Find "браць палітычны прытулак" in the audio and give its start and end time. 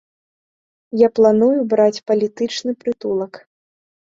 1.73-3.33